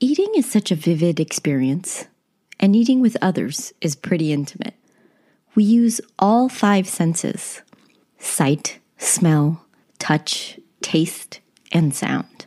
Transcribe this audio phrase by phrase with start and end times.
[0.00, 2.04] Eating is such a vivid experience,
[2.60, 4.74] and eating with others is pretty intimate.
[5.56, 7.62] We use all five senses
[8.20, 9.64] sight, smell,
[9.98, 11.40] touch, taste,
[11.72, 12.46] and sound.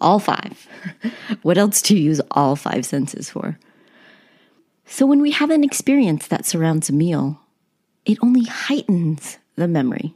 [0.00, 0.68] All five.
[1.42, 3.58] what else do you use all five senses for?
[4.84, 7.40] So when we have an experience that surrounds a meal,
[8.04, 10.14] it only heightens the memory.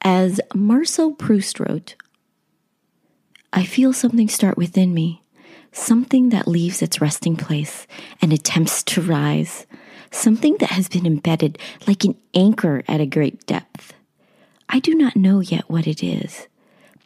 [0.00, 1.94] As Marcel Proust wrote,
[3.52, 5.21] I feel something start within me,
[5.72, 7.86] something that leaves its resting place
[8.20, 9.66] and attempts to rise,
[10.10, 13.94] something that has been embedded like an anchor at a great depth.
[14.68, 16.46] I do not know yet what it is,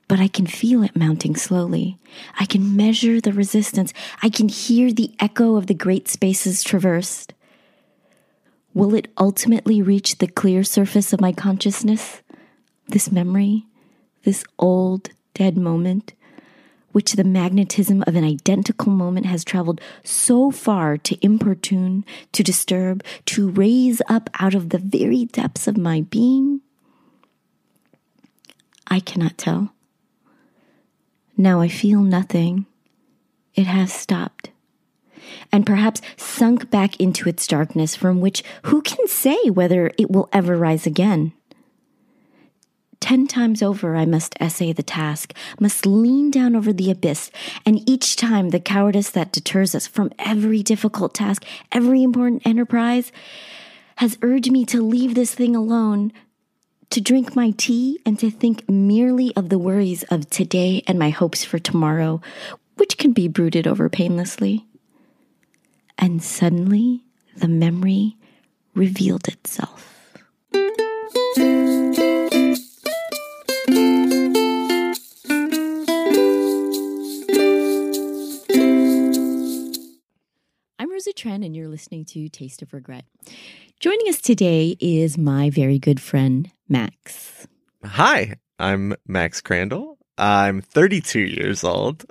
[0.08, 1.98] but I can feel it mounting slowly.
[2.38, 3.92] I can measure the resistance.
[4.22, 7.33] I can hear the echo of the great spaces traversed.
[8.74, 12.22] Will it ultimately reach the clear surface of my consciousness?
[12.88, 13.64] This memory,
[14.22, 16.12] this old, dead moment,
[16.96, 23.05] which the magnetism of an identical moment has traveled so far to importune, to disturb,
[23.27, 26.58] to raise up out of the very depths of my being?
[28.86, 29.74] I cannot tell.
[31.36, 32.64] Now I feel nothing.
[33.55, 34.48] It has stopped
[35.52, 40.30] and perhaps sunk back into its darkness from which who can say whether it will
[40.33, 41.34] ever rise again?
[43.00, 47.30] Ten times over, I must essay the task, must lean down over the abyss,
[47.64, 53.12] and each time the cowardice that deters us from every difficult task, every important enterprise,
[53.97, 56.12] has urged me to leave this thing alone,
[56.91, 61.11] to drink my tea, and to think merely of the worries of today and my
[61.11, 62.20] hopes for tomorrow,
[62.77, 64.67] which can be brooded over painlessly.
[65.98, 67.05] And suddenly
[67.36, 68.17] the memory
[68.74, 69.92] revealed itself.
[81.06, 83.04] Rosa Tren, and you're listening to Taste of Regret.
[83.78, 87.46] Joining us today is my very good friend, Max.
[87.84, 89.98] Hi, I'm Max Crandall.
[90.18, 92.05] I'm 32 years old,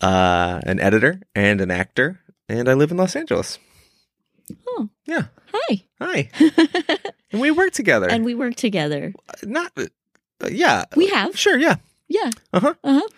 [0.00, 3.60] uh, an editor and an actor and I live in Los Angeles.
[4.66, 4.88] Oh.
[5.04, 5.26] Yeah.
[5.52, 5.84] Hi.
[6.00, 6.30] Hi.
[7.30, 8.08] and we work together.
[8.10, 9.12] And we work together.
[9.44, 9.84] Not uh,
[10.50, 10.84] yeah.
[10.96, 11.38] We have.
[11.38, 11.76] Sure, yeah.
[12.08, 12.30] Yeah.
[12.52, 12.74] Uh-huh.
[12.82, 13.08] Uh-huh.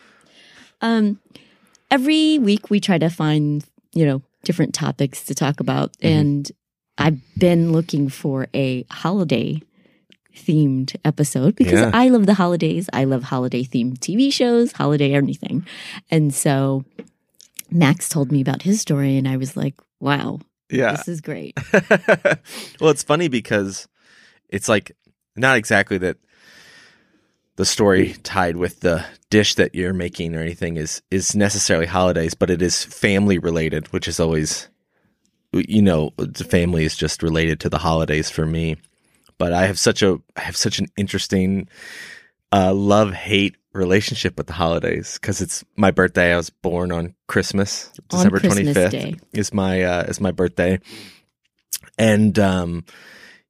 [0.82, 1.18] Um
[1.90, 3.64] every week we try to find,
[3.94, 6.18] you know, different topics to talk about mm-hmm.
[6.18, 6.52] and
[6.98, 9.62] I've been looking for a holiday
[10.34, 11.90] themed episode because yeah.
[11.94, 12.88] I love the holidays.
[12.92, 15.66] I love holiday themed TV shows, holiday anything.
[16.10, 16.84] And so
[17.70, 20.40] Max told me about his story, and I was like, wow,
[20.70, 21.56] yeah, this is great.
[22.80, 23.86] well, it's funny because
[24.48, 24.92] it's like
[25.36, 26.16] not exactly that
[27.58, 32.32] the story tied with the dish that you're making or anything is is necessarily holidays,
[32.32, 34.68] but it is family related, which is always
[35.52, 38.76] you know, the family is just related to the holidays for me.
[39.38, 41.68] But I have such a I have such an interesting
[42.52, 46.34] uh, love hate relationship with the holidays because it's my birthday.
[46.34, 50.78] I was born on Christmas, December twenty fifth is my uh, is my birthday,
[51.98, 52.84] and um,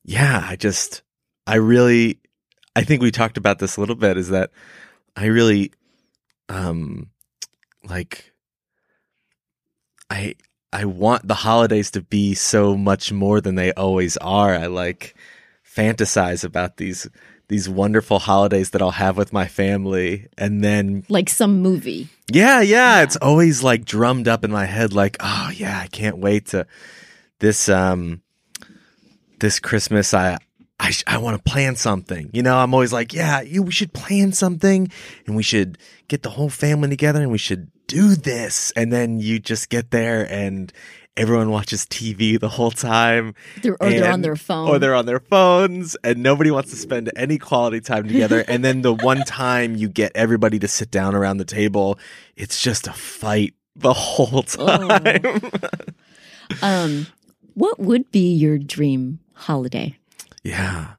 [0.03, 1.03] yeah, I just
[1.47, 2.21] I really
[2.77, 4.17] I think we talked about this a little bit.
[4.17, 4.51] Is that
[5.17, 5.73] I really
[6.49, 7.11] um
[7.85, 8.33] like
[10.11, 10.35] I
[10.73, 14.55] I want the holidays to be so much more than they always are.
[14.55, 15.17] I like
[15.65, 17.09] fantasize about these
[17.49, 22.09] these wonderful holidays that I'll have with my family and then like some movie.
[22.31, 25.87] Yeah, yeah, yeah, it's always like drummed up in my head like, "Oh, yeah, I
[25.87, 26.67] can't wait to
[27.39, 28.23] this um
[29.41, 30.37] this Christmas I
[30.81, 32.31] I, I want to plan something.
[32.33, 34.91] You know, I'm always like, yeah, you we should plan something
[35.27, 38.71] and we should get the whole family together and we should do this.
[38.77, 40.73] And then you just get there and
[41.19, 43.35] everyone watches TV the whole time.
[43.61, 44.69] They're, or and, they're on their phone.
[44.69, 48.45] Or they're on their phones, and nobody wants to spend any quality time together.
[48.49, 51.99] and then the one time you get everybody to sit down around the table,
[52.37, 54.89] it's just a fight the whole oh.
[54.89, 55.41] time.
[55.43, 56.63] Oh.
[56.63, 57.07] um,
[57.55, 59.97] what would be your dream holiday?
[60.43, 60.95] Yeah.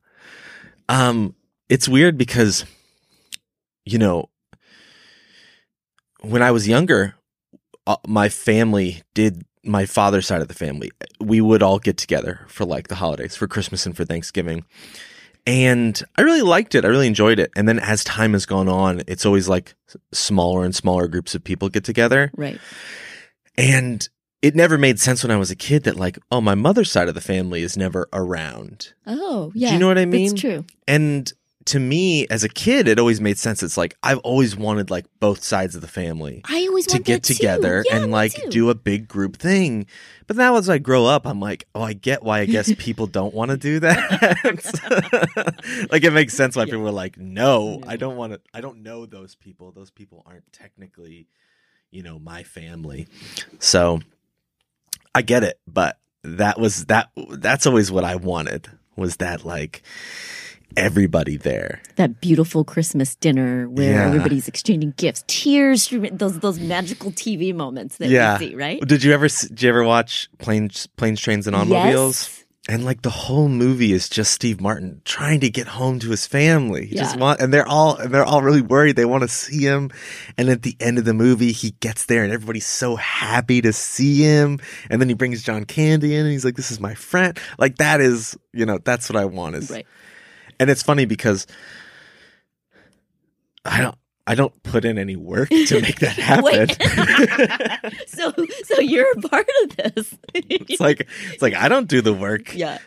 [0.88, 1.36] Um,
[1.70, 2.66] it's weird because,
[3.86, 4.30] you know,
[6.22, 7.16] when I was younger,
[7.88, 12.46] uh, my family did my father's side of the family, we would all get together
[12.48, 14.66] for like the holidays, for Christmas and for Thanksgiving.
[15.46, 16.86] And I really liked it.
[16.86, 17.52] I really enjoyed it.
[17.56, 19.76] And then as time has gone on, it's always like
[20.14, 22.32] smaller and smaller groups of people get together.
[22.36, 22.60] Right.
[23.58, 24.08] And
[24.42, 27.10] it never made sense when I was a kid that like, oh, my mother's side
[27.10, 28.94] of the family is never around.
[29.06, 29.70] Oh, yeah.
[29.70, 30.32] Do you know what I mean?
[30.32, 30.66] It's true.
[30.88, 31.32] And
[31.66, 33.62] to me as a kid, it always made sense.
[33.62, 37.22] It's like I've always wanted like both sides of the family I always to get
[37.22, 38.50] together Yeah, and like too.
[38.50, 39.86] do a big group thing.
[40.26, 43.06] But now as I grow up, I'm like, oh, I get why I guess people
[43.08, 45.88] don't want to do that.
[45.92, 46.72] like it makes sense why Yeah.
[46.72, 47.84] people are like, no, No.
[47.88, 48.42] I don't want to.
[48.54, 49.72] I don't know those people.
[49.72, 51.28] Those people aren't technically,
[51.92, 53.08] you know, my family.
[53.60, 54.00] So
[55.16, 57.10] I get it, but that was that.
[57.32, 58.68] That's always what I wanted.
[58.96, 59.82] Was that like
[60.78, 61.82] everybody there?
[61.96, 64.06] that beautiful Christmas dinner where Yeah.
[64.08, 68.38] everybody's exchanging gifts, tears, those those magical TV moments that Yeah.
[68.38, 68.80] we see, right?
[68.88, 69.28] Did you ever?
[69.28, 72.30] Did you ever watch planes, planes, trains, and automobiles?
[72.30, 72.46] Yes.
[72.70, 76.28] And like the whole movie is just Steve Martin trying to get home to his
[76.28, 76.86] family.
[76.86, 77.22] He just Yeah.
[77.22, 78.96] want, and they're all, and they're all really worried.
[78.96, 79.90] They want to see him.
[80.38, 83.74] And at the end of the movie, he gets there and everybody's so happy to
[83.74, 84.60] see him.
[84.92, 87.40] And then he brings John Candy in and he's like, this is my friend.
[87.58, 89.88] Like that is, you know, that's what I want is, Right.
[90.60, 91.48] and it's funny because
[93.66, 93.96] I don't,
[94.30, 96.70] I don't put in any work to make that happen.
[98.08, 98.32] So
[98.66, 100.16] so you're a part of this.
[100.36, 102.78] it's like, it's like, I don't do the work yeah.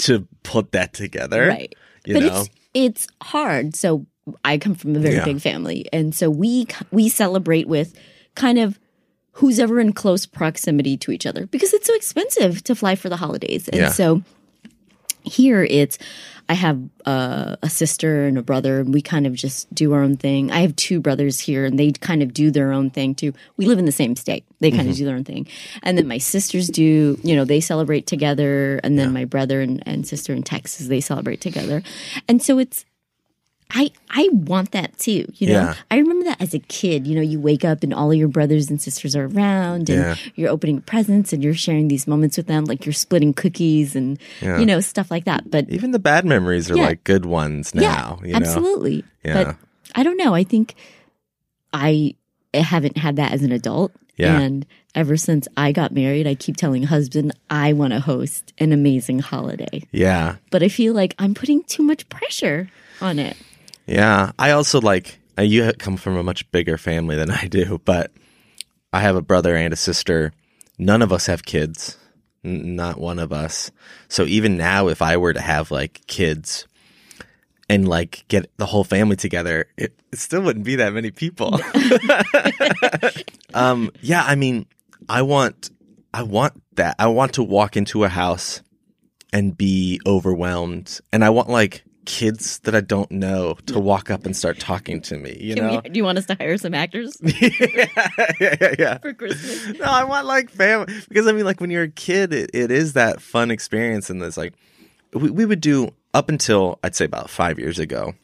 [0.00, 1.46] to put that together.
[1.46, 1.74] Right.
[2.04, 2.40] You but know?
[2.40, 3.74] it's it's hard.
[3.74, 4.04] So
[4.44, 5.24] I come from a very Yeah.
[5.24, 7.94] big family, and so we we celebrate with
[8.34, 8.78] kind of
[9.32, 13.08] who's ever in close proximity to each other because it's so expensive to fly for
[13.08, 13.88] the holidays, and Yeah.
[13.88, 14.22] so
[15.24, 15.96] here it's
[16.52, 20.02] I have uh, a sister and a brother, and we kind of just do our
[20.02, 20.50] own thing.
[20.50, 23.32] I have two brothers here, and they kind of do their own thing too.
[23.56, 25.46] We live in the same state; they kind of do their own thing,
[25.82, 27.18] and then my sisters do.
[27.24, 31.00] You know, they celebrate together, and then my brother and, and sister in Texas they
[31.00, 31.82] celebrate together,
[32.28, 32.84] and so it's.
[33.74, 35.24] I I want that too.
[35.36, 35.74] You know, Yeah.
[35.90, 37.06] I remember that as a kid.
[37.06, 39.98] You know, you wake up and all of your brothers and sisters are around, and
[39.98, 40.14] Yeah.
[40.34, 44.18] you're opening presents and you're sharing these moments with them, like you're splitting cookies and
[44.42, 44.58] Yeah.
[44.58, 45.50] you know stuff like that.
[45.50, 48.18] But Even the bad memories are like good ones now.
[48.20, 48.36] yeah, you know?
[48.36, 49.04] absolutely.
[49.24, 49.44] Yeah.
[49.44, 49.56] But
[49.94, 50.34] I don't know.
[50.34, 50.74] I think
[51.72, 52.14] I
[52.54, 53.92] haven't had that as an adult.
[54.16, 54.38] Yeah.
[54.38, 58.72] And ever since I got married, I keep telling husband I want to host an
[58.72, 59.82] amazing holiday.
[59.90, 60.36] Yeah.
[60.50, 62.68] But I feel like I'm putting too much pressure
[63.00, 63.36] on it.
[63.86, 64.32] Yeah.
[64.38, 68.12] I also like, uh, you come from a much bigger family than I do, but
[68.92, 70.32] I have a brother and a sister.
[70.78, 71.96] None of us have kids.
[72.44, 73.70] N- not one of us.
[74.08, 76.66] So even now, if I were to have like kids
[77.68, 81.58] and like get the whole family together, it, it still wouldn't be that many people.
[83.54, 84.24] um, yeah.
[84.26, 84.66] I mean,
[85.08, 85.70] I want,
[86.12, 86.96] I want that.
[86.98, 88.62] I want to walk into a house
[89.32, 91.00] and be overwhelmed.
[91.12, 95.00] And I want like kids that I don't know to walk up and start talking
[95.02, 95.80] to me, you Can know?
[95.84, 97.86] we, do you want us to hire some actors yeah,
[98.40, 98.98] yeah, yeah.
[98.98, 99.78] for Christmas?
[99.78, 102.70] No, I want like family because I mean, like when you're a kid, it, it
[102.70, 104.54] is that fun experience, and it's like
[105.12, 108.14] we, we would do up until I'd say about five years ago,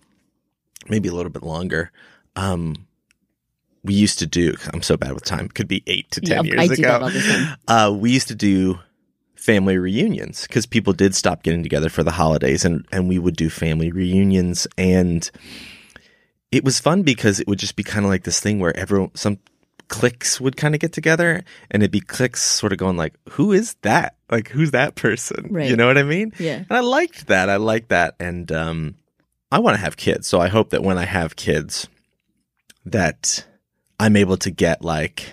[0.88, 1.90] maybe a little bit longer.
[2.36, 2.86] Um,
[3.84, 4.54] we used to do.
[4.74, 5.48] I'm so bad with time.
[5.48, 6.88] Could be eight to ten Yeah, years I do ago.
[6.88, 7.56] that all the time.
[7.68, 8.78] Uh, we used to do
[9.38, 13.36] family reunions because people did stop getting together for the holidays, and and we would
[13.36, 15.30] do family reunions, and
[16.50, 19.14] it was fun because it would just be kind of like this thing where everyone
[19.14, 19.38] some
[19.88, 23.52] cliques would kind of get together and it'd be cliques sort of going like who
[23.52, 24.16] is that?
[24.30, 25.48] Like who's that person?
[25.70, 26.32] You know what i mean?
[26.38, 26.56] Yeah.
[26.56, 27.48] and i liked that.
[27.48, 28.14] I liked that.
[28.20, 28.96] And um
[29.50, 30.26] i want to have kids.
[30.26, 31.88] So i hope that when i have kids
[32.84, 33.46] that
[33.98, 35.32] i'm able to get like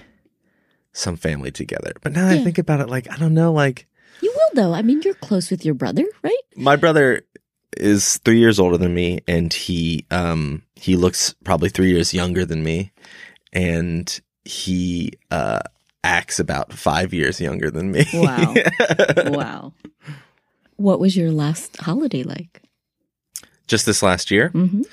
[0.93, 1.91] some family together.
[2.01, 3.87] But now i think about it like i don't know like
[4.21, 4.73] You will though.
[4.73, 6.37] I mean, you're close with your brother, right?
[6.55, 7.21] my brother
[7.75, 12.45] is three years older than me and he um he looks probably three years younger
[12.45, 12.91] than me
[13.51, 15.59] and he uh
[16.01, 18.53] acts about five years younger than me Wow.
[19.25, 19.73] wow.
[20.77, 22.61] What was your last holiday like?
[23.67, 24.83] just this last year hmm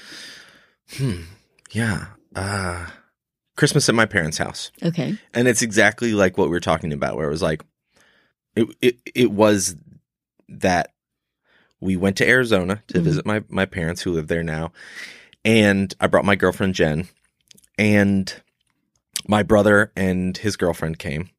[0.97, 1.21] hmm
[1.71, 2.87] yeah uh
[3.57, 5.17] christmas at my parents house Okay.
[5.35, 7.63] and it's exactly like what we were talking about where it was like
[8.57, 9.77] it it, it was
[10.49, 10.93] that
[11.81, 13.03] we went to arizona to Mhm.
[13.03, 14.73] visit my my parents who live there now
[15.45, 17.09] and i brought my girlfriend jen
[17.79, 18.41] and
[19.27, 21.31] my brother and his girlfriend came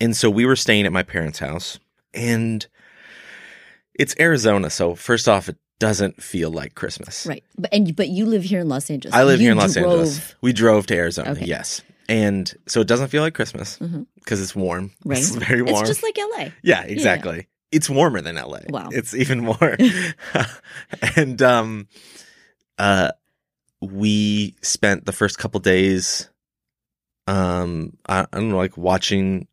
[0.00, 1.78] and so we were staying at my parents house
[2.14, 2.66] and
[3.94, 7.42] it's arizona so first off it doesn't feel like christmas Right.
[7.58, 9.14] But and but you live here in Los Angeles.
[9.14, 10.34] I live You here in Los drove- Angeles.
[10.42, 11.46] We drove to Arizona, Okay.
[11.46, 11.80] yes.
[12.10, 13.78] And so it doesn't feel like Christmas
[14.16, 14.90] because it's warm.
[15.04, 15.18] Right.
[15.18, 15.80] It's very warm.
[15.80, 16.48] It's just like LA.
[16.62, 17.46] yeah, exactly.
[17.72, 18.58] It's warmer than LA.
[18.68, 18.88] Wow.
[18.92, 19.76] It's even more.
[21.16, 21.86] and um
[22.78, 23.12] uh
[23.80, 26.28] we spent the first couple days
[27.26, 29.46] um I, I don't know like watching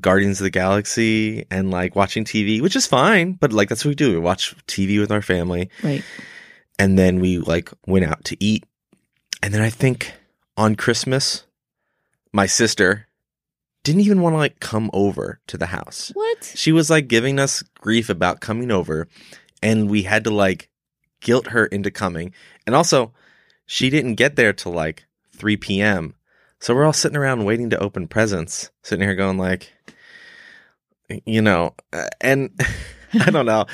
[0.00, 3.90] Guardians of the Galaxy and like watching TV, which is fine, but like that's what
[3.90, 4.12] we do.
[4.12, 6.04] We watch TV with our family Right.
[6.78, 8.64] and then we like went out to eat.
[9.42, 10.12] And then I think
[10.56, 11.44] on Christmas,
[12.32, 13.06] my sister
[13.84, 16.10] didn't even want to like come over to the house.
[16.14, 16.52] What?
[16.54, 19.08] She was like giving us grief about coming over,
[19.62, 20.68] and we had to like
[21.20, 22.32] guilt her into coming.
[22.66, 23.12] And also,
[23.66, 25.04] she didn't get there till like
[25.36, 26.14] 3 p.m.
[26.60, 29.72] So we're all sitting around waiting to open presents, sitting here going like,
[31.24, 32.50] you know, uh, and
[33.14, 33.66] I don't know.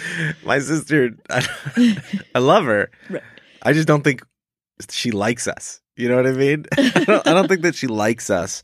[0.44, 1.46] My sister, I,
[2.34, 2.90] I love her.
[3.10, 3.22] Right.
[3.62, 4.22] I just don't think
[4.90, 5.80] she likes us.
[5.96, 6.66] You know what I mean?
[6.76, 8.62] I, don't, I don't think that she likes us.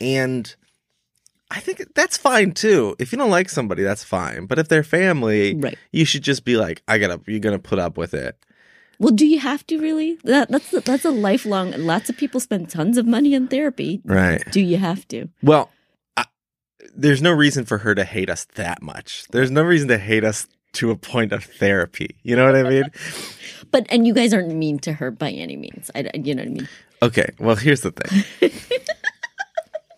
[0.00, 0.54] And
[1.50, 2.96] I think that's fine too.
[2.98, 4.46] If you don't like somebody, that's fine.
[4.46, 5.78] But if they're family, Right.
[5.92, 8.36] you should just be like, I gotta, you're gonna put up with it.
[8.98, 10.16] Well, do you have to really?
[10.24, 11.72] That that's that's a lifelong.
[11.76, 14.00] Lots of people spend tons of money on therapy.
[14.04, 14.42] Right.
[14.52, 15.28] Do you have to?
[15.42, 15.70] Well,
[16.16, 16.26] I,
[16.94, 19.24] there's no reason for her to hate us that much.
[19.32, 22.16] There's no reason to hate us to a point of therapy.
[22.22, 22.84] You know what I mean?
[23.72, 25.90] But and you guys aren't mean to her by any means.
[25.94, 26.68] I, you know what I mean?
[27.02, 28.50] Okay, well, here's the thing.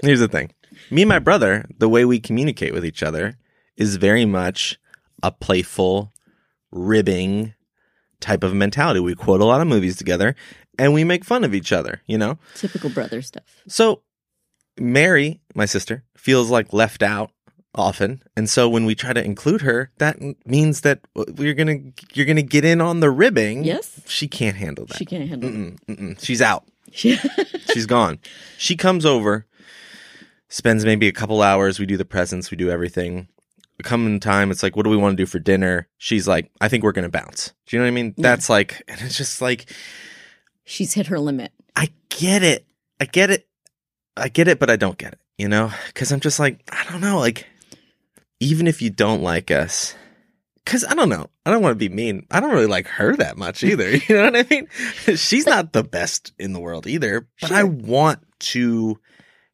[0.02, 0.52] here's the thing.
[0.90, 3.36] Me and my brother, the way we communicate with each other
[3.76, 4.78] is very much
[5.22, 6.12] a playful,
[6.70, 7.54] ribbing
[8.20, 9.00] type of mentality.
[9.00, 10.34] We quote a lot of movies together
[10.78, 12.38] and we make fun of each other, you know?
[12.54, 13.62] Typical brother stuff.
[13.68, 14.02] So
[14.78, 17.30] Mary, my sister, feels like left out
[17.74, 18.22] often.
[18.36, 22.06] And so when we try to include her, that means that uh, we're going to
[22.16, 23.64] you're going to get in on the ribbing.
[23.64, 24.00] Yes.
[24.06, 24.96] She can't handle that.
[24.96, 25.48] She can't handle.
[25.50, 25.52] it.
[25.54, 26.24] Mm-mm, mm-mm.
[26.24, 26.64] She's out.
[26.92, 27.18] She-
[27.72, 28.18] She's gone.
[28.56, 29.46] She comes over,
[30.48, 31.78] spends maybe a couple hours.
[31.78, 33.28] We do the presents, we do everything.
[33.82, 35.88] Come in time, it's like, what do we want to do for dinner?
[35.98, 37.52] She's like, I think we're gonna bounce.
[37.66, 38.14] Do you know what I mean?
[38.16, 38.22] Yeah.
[38.22, 39.66] That's like, and it's just like,
[40.64, 41.52] She's hit her limit.
[41.76, 42.64] I get it,
[43.00, 43.48] I get it,
[44.16, 45.18] I get it, but I don't get it.
[45.36, 47.44] You know, because I'm just like, I don't know, like,
[48.44, 49.94] even if you don't like us.
[50.66, 51.26] Cause I don't know.
[51.44, 52.26] I don't want to be mean.
[52.30, 53.90] I don't really like her that much either.
[54.08, 54.68] You know what I mean?
[55.16, 58.98] She's not the best in the world either, but I want to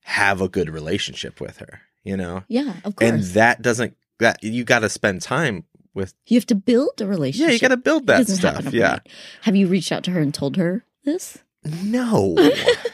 [0.03, 2.45] have a good relationship with her, you know?
[2.49, 3.11] Yeah, of course.
[3.11, 6.15] And that doesn't, that you got to spend time with.
[6.27, 7.49] you have to build a relationship.
[7.49, 8.73] Yeah, you got to build that stuff.
[8.73, 9.01] Yeah.
[9.43, 11.39] Have you reached out to her and told her this?
[11.83, 12.37] No,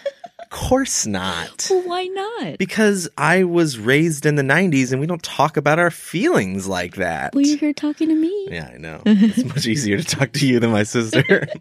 [0.56, 1.66] course not.
[1.70, 2.58] Well, why not?
[2.58, 6.96] Because I was raised in the 90s and we don't talk about our feelings like
[6.96, 7.34] that.
[7.34, 8.48] Well, you're here talking to me.
[8.50, 9.02] Yeah, I know.
[9.04, 11.46] It's much easier to talk to you than my sister.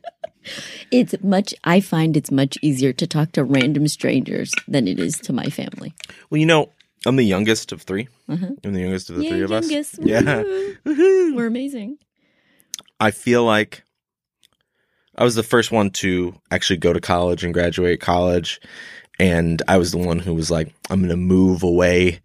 [0.92, 1.56] It's much.
[1.64, 5.46] I find it's much easier to talk to random strangers than it is to my
[5.50, 5.96] family.
[6.30, 6.70] well, you know,
[7.08, 8.58] I'm the youngest of 3 Mhm.
[8.64, 9.98] I'm the youngest of the Yay, three of youngest.
[10.00, 10.06] us.
[10.06, 10.44] Yeah.
[10.44, 10.76] Woo.
[10.86, 11.36] Woohoo.
[11.36, 11.98] We're amazing.
[13.00, 13.84] I feel like
[15.18, 18.60] I was the first one to actually go to college and graduate college.
[19.20, 22.20] And I was the one who was like, I'm going to move away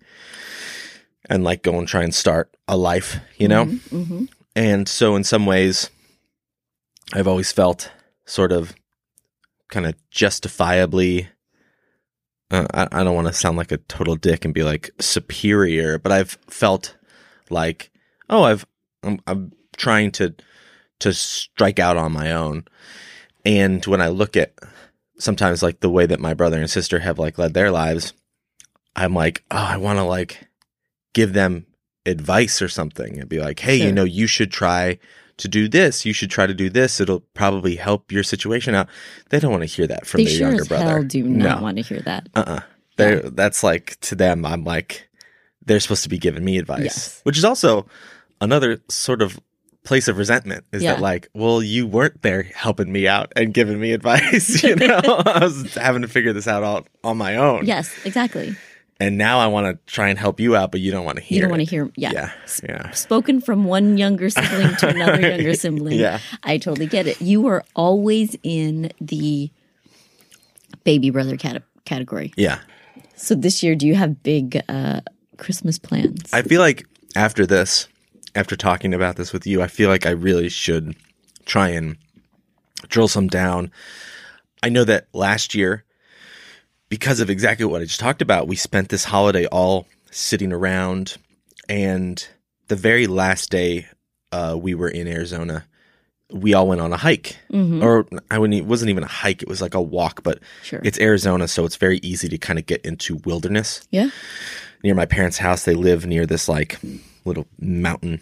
[1.28, 3.66] and like go and try and start a life, you know?
[3.66, 4.24] hmm
[4.56, 5.90] And so, in some ways,
[7.14, 7.92] I've always felt
[8.26, 8.74] sort of
[9.68, 11.28] kind of justifiably.
[12.50, 15.98] Uh, I, I don't want to sound like a total dick and be like superior,
[15.98, 16.96] but I've felt
[17.48, 17.92] like,
[18.28, 18.66] oh, I've
[19.04, 20.34] I'm, I'm trying to
[21.00, 22.64] to strike out on my own.
[23.44, 24.54] And when I look at
[25.18, 28.12] sometimes like the way that my brother and sister have like led their lives,
[28.96, 30.48] I'm like, oh, I want to like
[31.14, 31.66] give them
[32.06, 34.98] advice or something and be like, hey, you know, you should try
[35.38, 36.04] to do this.
[36.04, 37.00] You should try to do this.
[37.00, 38.88] It'll probably help your situation out.
[39.30, 40.84] They don't want to hear that from They their sure younger as brother.
[40.84, 41.62] hell do not No.
[41.62, 42.28] want to hear that.
[42.34, 42.60] Uh-uh.
[42.96, 44.44] They're that's like to them.
[44.44, 45.08] I'm like
[45.64, 47.20] they're supposed to be giving me advice, Yes.
[47.22, 47.86] which is also
[48.40, 49.38] another sort of
[49.84, 50.64] place of resentment.
[50.72, 50.94] Is Yeah.
[50.94, 54.62] that like, well, you weren't there helping me out and giving me advice.
[54.62, 57.66] You know, I was having to figure this out all on my own.
[57.66, 58.56] Yes, exactly.
[59.00, 61.24] and now I want to try and help you out, but you don't want to
[61.24, 61.36] hear.
[61.36, 61.90] You don't want to hear.
[61.96, 62.12] Yeah.
[62.12, 62.32] Yeah,
[62.68, 65.98] yeah, Spoken from one younger sibling to another younger sibling.
[65.98, 66.18] Yeah.
[66.42, 67.20] I totally get it.
[67.22, 69.50] You are always in the
[70.84, 72.32] baby brother cate- category.
[72.36, 72.58] yeah.
[73.16, 75.00] So this year, do you have big uh,
[75.36, 76.32] Christmas plans?
[76.32, 77.86] I feel like after this,
[78.34, 80.94] after talking about this with you, I feel like I really should
[81.44, 81.96] try and
[82.88, 83.70] drill some down.
[84.62, 85.84] I know that last year,
[86.88, 91.16] because of exactly what I just talked about, we spent this holiday all sitting around,
[91.68, 92.26] and
[92.68, 93.86] the very last day
[94.32, 95.64] uh, we were in Arizona,
[96.32, 97.82] we all went on a hike, Mhm.
[97.82, 98.60] or I wouldn't.
[98.60, 100.22] It wasn't even a hike; it was like a walk.
[100.22, 100.80] But Sure.
[100.84, 104.10] it's Arizona, so it's very easy to kind of get into wilderness yeah.
[104.84, 105.64] near my parents' house.
[105.64, 106.78] They live near this like
[107.24, 108.20] little mountain.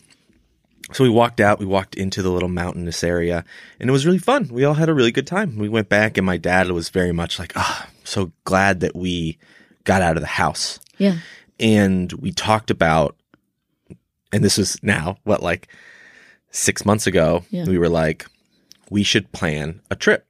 [0.92, 3.44] So we walked out, we walked into the little mountainous area,
[3.78, 4.48] and it was really fun.
[4.50, 5.58] We all had a really good time.
[5.58, 8.96] We went back, and my dad was very much like, ah, I'm so glad that
[8.96, 9.38] we
[9.84, 10.80] got out of the house.
[10.96, 11.18] Yeah.
[11.60, 13.16] And we talked about,
[14.32, 15.68] and this was now, what, like
[16.50, 17.66] six months ago, Yeah.
[17.66, 18.24] we were like,
[18.90, 20.26] we should plan a trip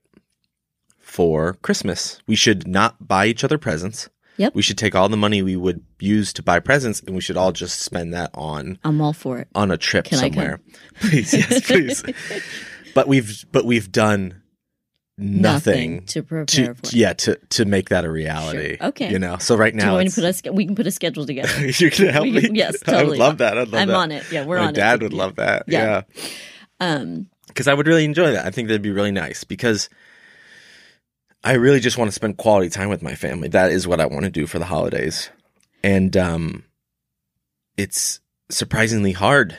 [0.98, 2.20] for Christmas.
[2.26, 4.08] We should not buy each other presents.
[4.38, 4.54] Yep.
[4.54, 7.36] We should take all the money we would use to buy presents and we should
[7.36, 9.48] all just spend that on I'm all for it.
[9.54, 10.32] on a trip Can I come?
[10.34, 10.60] somewhere.
[11.00, 12.04] Please, yes, please.
[12.94, 14.42] but we've but we've done
[15.20, 16.96] nothing, to prepare to for.
[16.96, 18.76] yeah to to make that a reality.
[18.78, 18.86] Sure.
[18.88, 19.10] Okay.
[19.10, 19.36] you know.
[19.38, 20.90] So right Do you now, want me to put a sch- we can put a
[20.92, 21.66] schedule together.
[21.70, 22.40] you can help We me.
[22.42, 23.08] can- yes, I totally.
[23.10, 23.58] would love that.
[23.58, 23.80] I'd love that.
[23.82, 23.94] I'm that.
[23.96, 24.30] on it.
[24.32, 24.74] Yeah, we're My on it.
[24.76, 25.64] dad would love that.
[25.66, 26.02] Yeah.
[26.16, 26.28] Yeah,
[26.80, 28.46] Um, because I would really enjoy that.
[28.46, 29.88] I think that'd be really nice because
[31.44, 33.48] I really just want to spend quality time with my family.
[33.48, 35.30] That is what I want to do for the holidays,
[35.82, 36.64] and um,
[37.76, 39.56] it's surprisingly hard,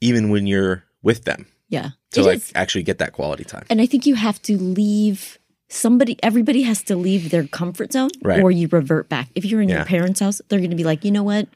[0.00, 1.90] even when you're with them, yeah.
[2.12, 2.52] to It like is.
[2.54, 3.64] actually get that quality time.
[3.70, 5.38] And I think you have to leave
[5.68, 8.42] somebody everybody has to leave their comfort zone Right.
[8.42, 9.28] or you revert back.
[9.34, 9.76] If you're in Yeah.
[9.76, 11.48] your parents' house, they're gonna be like, you know what?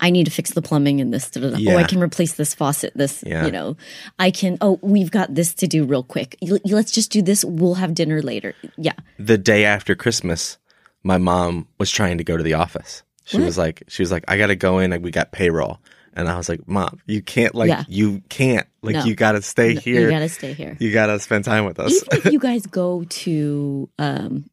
[0.00, 1.30] I need to fix the plumbing and this.
[1.30, 1.40] Da.
[1.42, 2.92] Oh, I can replace this faucet.
[2.96, 3.44] This, Yeah.
[3.46, 3.76] you know,
[4.18, 4.56] I can.
[4.60, 6.36] Oh, we've got this to do real quick.
[6.40, 7.44] Let's just do this.
[7.44, 8.54] We'll have dinner later.
[8.76, 10.58] Yeah, the day after Christmas,
[11.02, 13.02] my mom was trying to go to the office.
[13.24, 13.44] She What?
[13.46, 14.90] was like, she was like, I got to go in.
[14.90, 15.78] Like, we got payroll,
[16.14, 17.54] and I was like, Mom, you can't.
[17.54, 17.84] Like, Yeah.
[17.86, 18.66] you can't.
[18.82, 19.04] Like, No.
[19.04, 20.00] you got to stay here.
[20.02, 20.76] you gotta stay here.
[20.80, 21.92] You got to spend time with us.
[22.12, 24.48] Even if you guys go to um,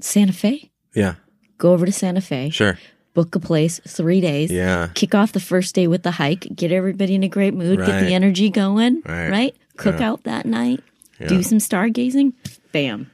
[0.00, 1.14] Santa Fe, yeah,
[1.58, 2.78] go over to Santa Fe, sure.
[3.14, 4.50] Book a place, three days.
[4.50, 7.78] Yeah, kick off the first day with the hike, get everybody in a great mood,
[7.78, 9.28] get the energy going, Right.
[9.30, 9.56] right?
[9.76, 10.08] Cook Yeah.
[10.10, 10.80] out that night,
[11.20, 11.28] Yeah.
[11.28, 12.32] do some stargazing.
[12.72, 13.10] Bam!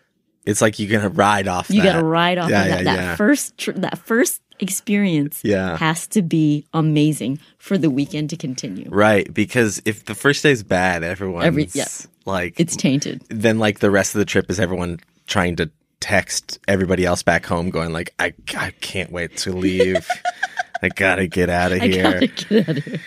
[0.47, 1.69] it's like you're gonna ride off.
[1.69, 1.93] You that.
[1.93, 2.85] got to ride off Yeah, of that.
[2.85, 5.77] that first tr- that first experience Yeah.
[5.77, 8.87] has to be amazing for the weekend to continue.
[8.89, 11.85] Right, because if the first day's bad, everyone's yeah.
[12.25, 13.23] like, It's tainted.
[13.29, 17.45] then like the rest of the trip is everyone trying to text everybody else back
[17.47, 20.07] home, going like, I, I can't wait to leave.
[20.83, 22.03] I gotta get out of I here.
[22.05, 23.01] gotta get out of here.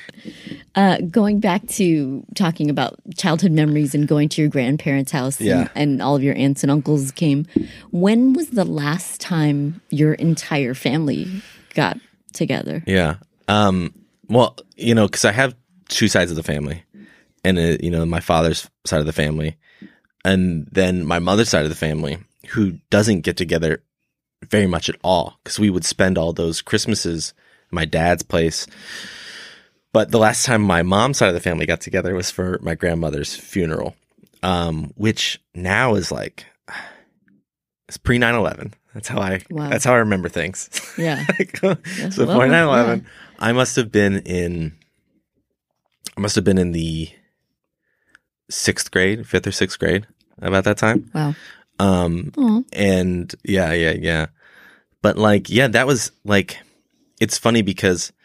[0.75, 5.47] Uh, going back to talking about childhood memories and going to your grandparents' house and,
[5.47, 5.67] Yeah.
[5.75, 7.45] and all of your aunts and uncles came.
[7.91, 11.41] When was the last time your entire family
[11.73, 11.97] got
[12.33, 12.83] together?
[12.85, 13.15] Yeah.
[13.47, 13.93] Um.
[14.27, 15.55] Well, you know, because I have
[15.89, 16.83] two sides of the family,
[17.45, 19.55] and uh, you know, my father's side of the family,
[20.25, 22.17] and then my mother's side of the family,
[22.51, 23.83] who doesn't get together
[24.49, 27.33] very much at all, because we would spend all those Christmases
[27.67, 28.65] at my dad's place.
[29.93, 32.75] But the last time my mom's side of the family got together was for my
[32.75, 33.95] grandmother's funeral,
[34.41, 36.45] um, which now is like
[37.87, 38.73] it's pre 9-11.
[38.93, 39.41] That's how I.
[39.49, 39.69] Wow.
[39.69, 40.69] That's how I remember things.
[40.97, 41.25] Yeah.
[41.61, 43.05] so well, before 9-11
[43.41, 44.71] i must have been in
[46.15, 47.09] i must have been in the
[48.49, 50.05] sixth grade fifth or sixth grade
[50.41, 51.35] about that time Wow.
[51.81, 54.25] Um and yeah yeah yeah
[55.01, 56.57] but like yeah that was like
[57.19, 58.11] it's funny because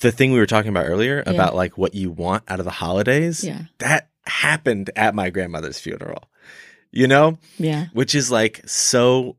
[0.00, 1.32] the thing we were talking about earlier Yeah.
[1.32, 3.62] about like what you want out of the holidays Yeah.
[3.78, 6.24] that happened at my grandmother's funeral
[6.92, 7.86] you know Yeah.
[7.92, 9.36] which is like so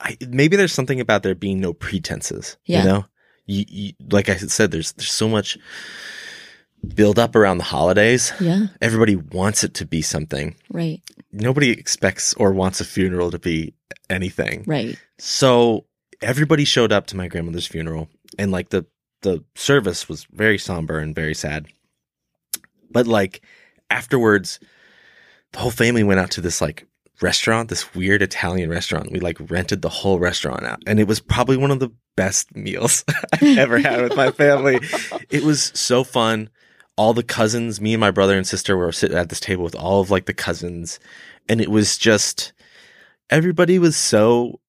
[0.00, 2.78] I, maybe there's something about there being no pretenses Yeah.
[2.82, 3.04] you know
[3.46, 5.58] you, you like i said there's there's so much
[6.84, 8.66] build up around the holidays Yeah.
[8.80, 11.00] everybody wants it to be something Right.
[11.32, 13.74] nobody expects or wants a funeral to be
[14.10, 14.98] anything Right.
[15.18, 15.86] so
[16.22, 18.86] everybody showed up to my grandmother's funeral and like the
[19.22, 21.66] the service was very somber and very sad
[22.90, 23.42] but like
[23.90, 24.60] afterwards
[25.52, 26.86] the whole family went out to this like
[27.20, 31.20] restaurant this weird italian restaurant we like rented the whole restaurant out and it was
[31.20, 34.78] probably one of the best meals i've ever had with my family
[35.30, 36.48] it was so fun
[36.96, 39.74] all the cousins me and my brother and sister were sitting at this table with
[39.74, 40.98] all of like the cousins
[41.48, 42.52] and it was just
[43.30, 44.60] everybody was so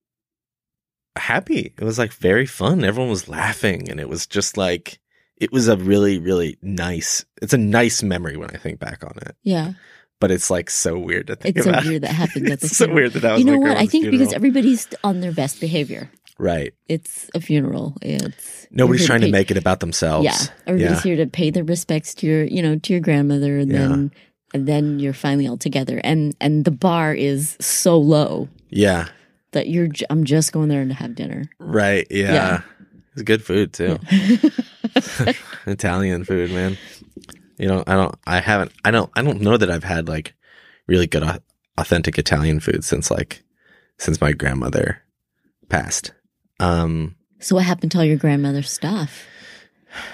[1.16, 1.74] happy.
[1.78, 2.84] It was like very fun.
[2.84, 5.00] Everyone was laughing and it was just like
[5.38, 7.26] it was a really really nice.
[7.42, 9.36] It's a nice memory when I think back on it.
[9.44, 9.74] Yeah.
[10.20, 12.78] But it's like so weird to think It's so weird that happened at the it's
[12.78, 13.78] so weird that that was You know what?
[13.78, 16.10] I think because everybody's on their best behavior.
[16.38, 16.74] Right.
[16.88, 17.96] It's a funeral.
[18.02, 20.26] It's Nobody's trying to pay- make it about themselves.
[20.26, 23.72] Yeah, everybody's here to pay their respects to your, you know, to your grandmother, and
[23.72, 23.78] Yeah.
[23.88, 24.12] then
[24.54, 29.08] and then you're finally all together, and and the bar is so low Yeah.
[29.52, 29.90] that you're.
[30.10, 31.44] I'm just going there to have dinner.
[31.60, 32.08] Right.
[32.10, 32.34] Yeah.
[32.34, 32.62] Yeah.
[33.14, 33.98] It's good food too.
[35.68, 36.78] Italian food, man.
[37.58, 40.34] You know, I don't I haven't I don't I don't know that I've had like
[40.88, 41.24] really good
[41.78, 43.44] authentic Italian food since like
[43.98, 45.02] since my grandmother
[45.70, 46.12] passed.
[46.60, 49.26] Um So what happened to all your grandmother's stuff?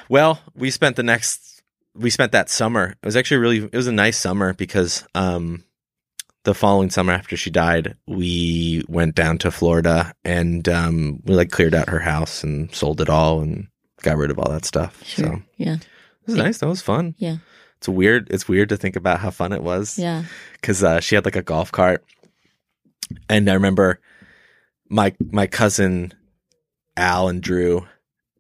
[0.10, 1.62] well, we spent the next
[1.96, 2.92] we spent that summer.
[3.02, 5.64] It was actually really it was a nice summer because um
[6.44, 11.52] the following summer after she died, we went down to Florida and um we like
[11.52, 13.68] cleared out her house and sold it all and
[14.02, 15.04] got rid of all that stuff.
[15.06, 15.26] Sure.
[15.26, 15.76] So yeah.
[15.76, 16.58] It was nice.
[16.60, 17.16] That was fun.
[17.18, 17.38] Yeah.
[17.78, 18.30] It's weird.
[18.32, 19.98] It's weird to think about how fun it was.
[19.98, 20.24] Yeah.
[20.54, 22.06] because uh, she had like a golf cart,
[23.28, 24.00] and I remember
[24.88, 26.14] my my cousin
[26.98, 27.88] Al and Drew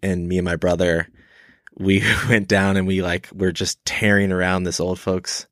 [0.03, 1.07] and me and my brother,
[1.77, 5.47] we went down and we like were just tearing around this old folks.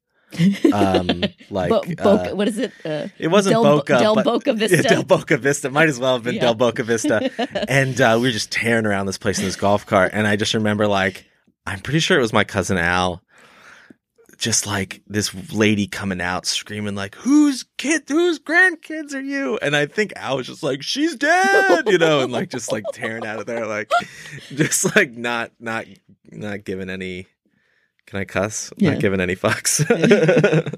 [0.71, 2.71] Um, like Bo- Boca, uh, what is it?
[2.85, 4.77] Uh, it wasn't Del, Boca, Del but- Boca Vista.
[4.77, 6.41] Yeah, Del Boca Vista might as well have been Yeah.
[6.41, 7.31] Del Boca Vista,
[7.67, 10.11] and uh, we were just tearing around this place in this golf cart.
[10.13, 11.25] And I just remember, like,
[11.65, 13.23] I'm pretty sure it was my cousin Al,
[14.39, 18.03] just like this lady coming out screaming, like, "Whose kid?
[18.07, 22.21] Whose grandkids are you?" And I think Al was just like, "She's dead," you know,
[22.21, 23.91] and like just like tearing out of there, like,
[24.55, 25.85] just like not not
[26.31, 27.27] not giving any.
[28.07, 28.71] Can I cuss?
[28.77, 28.91] Yeah.
[28.93, 29.85] Not giving any fucks.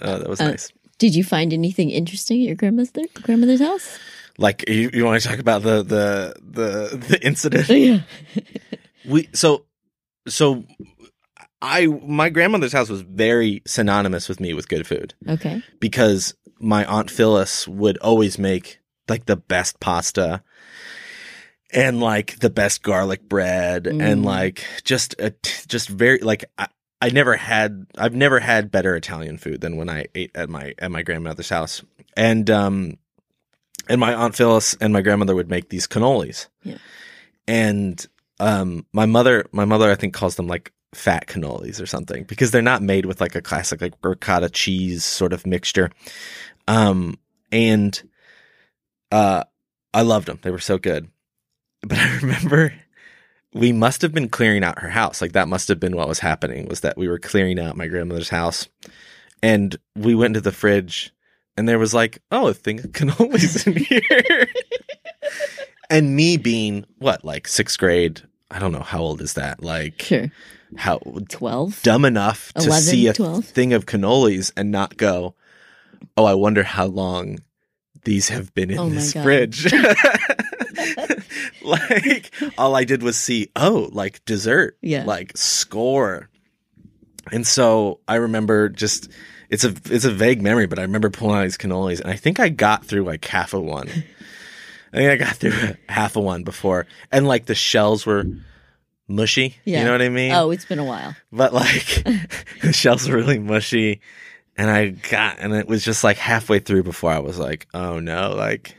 [0.00, 0.72] oh, that was Uh, nice.
[0.98, 3.98] Did you find anything interesting at your grandmother grandmother's house?
[4.36, 8.00] like you, you want to talk about the the the the incident Yeah.
[9.04, 9.64] we so
[10.26, 10.64] so
[11.64, 15.62] i my grandmother's house was very synonymous with me with good food Okay.
[15.80, 20.42] because my aunt phyllis would always make like the best pasta
[21.72, 24.24] and like the best garlic bread and Mm.
[24.24, 25.34] like just a
[25.66, 26.68] just very like I,
[27.00, 30.74] I never had I've never had better Italian food than when I ate at my
[30.78, 31.82] at my grandmother's house
[32.16, 32.98] and um
[33.88, 36.78] and my aunt Phyllis and my grandmother would make these cannolis Yeah.
[37.48, 38.06] and
[38.40, 42.50] um my mother my mother I think calls them like fat cannolis or something because
[42.50, 45.90] they're not made with like a classic like ricotta cheese sort of mixture
[46.68, 47.18] um
[47.52, 48.02] and
[49.12, 49.44] uh
[49.92, 51.08] I loved them they were so good
[51.82, 52.72] but I remember
[53.54, 55.22] we must have been clearing out her house.
[55.22, 57.86] Like that must have been what was happening was that we were clearing out my
[57.86, 58.68] grandmother's house.
[59.42, 61.12] And we went into the fridge
[61.56, 64.46] and there was like, oh, a thing of cannolis in here.
[65.88, 69.62] and me being what, like sixth grade, I don't know how old is that?
[69.62, 70.32] Like Sure.
[70.76, 71.82] How 12?
[71.82, 73.44] dumb enough to 11, see a 12?
[73.44, 75.34] thing of cannolis and not go,
[76.16, 77.38] oh, I wonder how long
[78.04, 79.72] these have been in Oh this fridge.
[81.62, 85.04] like all I did was see, oh, like dessert, Yeah.
[85.04, 86.28] like score.
[87.32, 89.08] And so I remember just
[89.48, 92.16] it's a it's a vague memory, but I remember pulling out these cannolis, and I
[92.16, 93.88] think I got through like half of one.
[94.92, 95.52] I think I got through
[95.88, 98.24] half of one before, and like the shells were
[99.08, 99.56] mushy.
[99.64, 99.80] Yeah.
[99.80, 100.32] You know what I mean?
[100.32, 101.14] Oh, it's been a while.
[101.32, 102.04] but like
[102.62, 104.00] the shells really mushy
[104.56, 107.98] and i got and it was just like halfway through before i was like oh
[107.98, 108.76] no like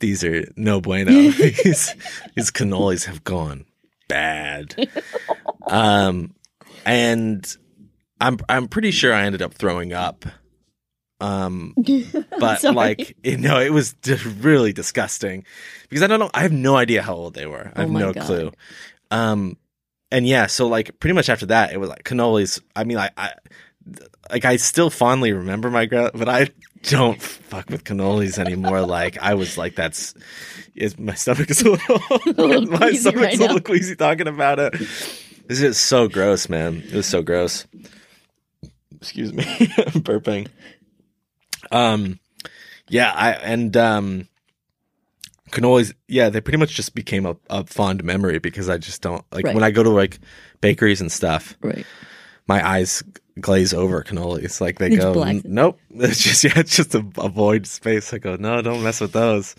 [0.00, 1.94] these are no bueno these
[2.36, 3.64] these cannolis have gone
[4.08, 4.76] bad
[5.68, 6.34] um
[6.84, 7.56] and
[8.20, 10.26] i'm i'm pretty sure i ended up throwing up
[11.20, 11.72] um
[12.38, 13.94] but like you know it was
[14.40, 15.42] really disgusting
[15.88, 17.90] because i don't know i have no idea how old they were i Oh have
[17.90, 18.24] my no God.
[18.26, 18.52] clue
[19.12, 19.56] um
[20.10, 23.10] and yeah so like pretty much after that it was like cannolis i mean i,
[23.16, 23.34] I
[24.30, 26.48] like i still fondly remember my gra- but i
[26.84, 28.80] don't fuck with cannolis anymore.
[28.86, 30.14] Like i was like that's
[30.74, 33.62] is my stomach is a little, little my stomach's right a little now.
[33.64, 34.72] queasy talking about it.
[35.46, 36.82] This is so gross man.
[36.86, 37.66] It was so gross.
[38.96, 39.44] Excuse me.
[39.44, 40.48] I'm burping.
[41.70, 42.18] Um
[42.88, 44.28] yeah i and um
[45.52, 49.24] cannolis yeah they pretty much just became a, a fond memory because i just don't
[49.32, 49.54] like Right.
[49.54, 50.18] when i go to like
[50.60, 51.86] bakeries and stuff Right.
[52.48, 53.02] my eyes
[53.40, 55.44] glaze over cannolis like they It's go black.
[55.44, 59.00] Nope it's just yeah it's just a, a void space i go no don't mess
[59.00, 59.54] with those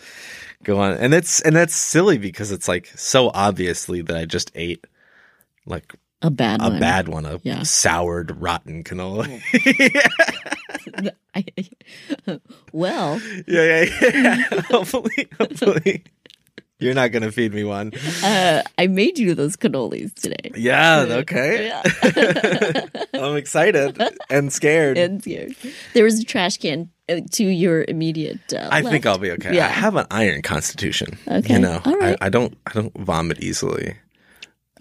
[0.63, 4.51] go on and it's and that's silly because it's like so obviously that i just
[4.55, 4.85] ate
[5.65, 6.75] like A bad a one.
[6.77, 7.63] A bad one a Yeah.
[7.63, 9.41] soured rotten cannoli
[11.35, 11.45] I,
[12.71, 14.35] well, yeah yeah yeah
[14.69, 16.03] hopefully hopefully
[16.79, 17.91] you're not gonna feed me one
[18.23, 20.51] uh, I made you those cannolis today.
[20.55, 22.85] yeah okay Yeah.
[23.13, 25.55] i'm excited and scared and scared.
[25.93, 28.53] There was a trash can uh, to your immediate.
[28.53, 29.05] Uh, I think.
[29.05, 29.53] I'll be okay.
[29.55, 29.65] Yeah.
[29.65, 31.17] I have an iron constitution.
[31.27, 31.53] Okay.
[31.55, 32.17] You know, right.
[32.21, 33.95] I, I don't I don't vomit easily.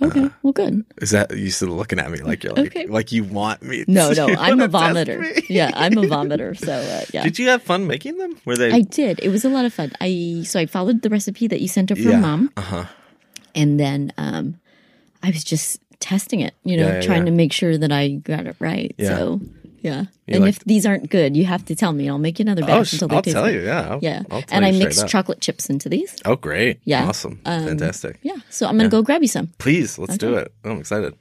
[0.00, 0.30] Okay.
[0.42, 0.84] well, good.
[0.98, 2.86] Is that you still looking at me like you're like Okay.
[2.86, 3.84] like you want me?
[3.86, 5.44] No, no, I'm a vomiter.
[5.48, 6.56] Yeah, I'm a vomiter.
[6.58, 7.22] So uh, yeah.
[7.22, 8.36] Did you have fun making them?
[8.44, 8.72] Were they?
[8.72, 9.20] I did.
[9.22, 9.92] It was a lot of fun.
[10.00, 12.18] I so I followed the recipe that you sent over from yeah.
[12.20, 12.84] mom, Uh huh.
[13.54, 14.58] and then um,
[15.22, 16.54] I was just testing it.
[16.64, 18.94] You know, Yeah, yeah, trying to make sure that I got it right.
[18.98, 19.08] Yeah.
[19.18, 19.40] So
[19.82, 20.02] yeah.
[20.26, 22.08] You and like- if these aren't good, you have to tell me.
[22.08, 23.54] I'll make you another batch Oh, until they I'll taste tell good.
[23.54, 23.60] you.
[23.64, 23.88] Yeah.
[23.90, 25.08] I'll, Yeah, I'll and I up.
[25.08, 26.16] chocolate chips into these.
[26.24, 26.80] Oh, great.
[26.84, 27.06] Yeah.
[27.08, 27.40] Awesome.
[27.44, 28.18] Um, Fantastic.
[28.22, 29.48] Yeah, so I'm gonna go grab you some.
[29.58, 30.42] Please, let's do Okay.
[30.42, 30.52] it.
[30.64, 31.14] I'm excited.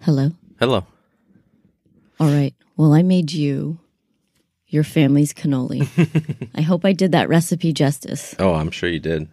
[0.00, 0.30] Hello.
[0.58, 0.86] Hello.
[2.18, 2.54] All right.
[2.76, 3.78] Well, I made you
[4.68, 5.88] your family's cannoli.
[6.54, 8.34] I hope I did that recipe justice.
[8.38, 9.28] Oh, I'm sure you did.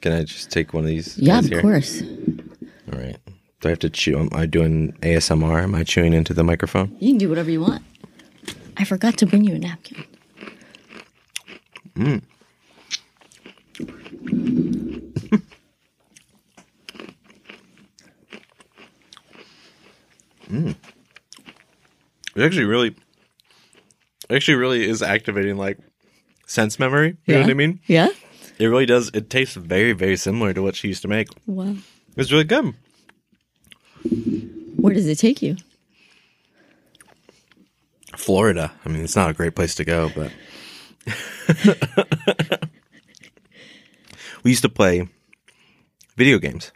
[0.00, 1.16] Can I just take one of these?
[1.18, 1.60] Yeah, of here?
[1.62, 2.02] course.
[2.92, 3.16] All right.
[3.62, 4.18] Do I have to chew?
[4.18, 5.62] Am I doing ASMR?
[5.62, 6.96] Am I chewing into the microphone?
[6.98, 7.84] You can do whatever you want.
[8.76, 10.04] I forgot to bring you a napkin.
[11.94, 12.22] Mm.
[20.50, 20.76] Mm.
[22.36, 22.94] It actually really,
[24.28, 25.78] actually really is activating like
[26.46, 27.16] sense memory.
[27.24, 27.80] You know what I mean?
[27.86, 28.08] Yeah.
[28.58, 29.10] It really does.
[29.14, 31.28] It tastes very, very similar to what she used to make.
[31.46, 31.76] Wow.
[32.18, 32.74] It's really good.
[34.76, 35.56] Where does it take you?
[38.16, 38.72] Florida.
[38.84, 40.30] I mean, it's not a great place to go, but
[44.42, 45.08] we used to play
[46.16, 46.72] video games